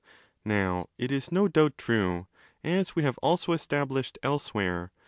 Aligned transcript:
Now 0.43 0.89
it 0.97 1.11
is 1.11 1.31
no 1.31 1.47
doubt 1.47 1.77
true, 1.77 2.25
as 2.63 2.95
we 2.95 3.03
have 3.03 3.19
also 3.19 3.51
established 3.51 4.17
else 4.23 4.51
where 4.51 4.91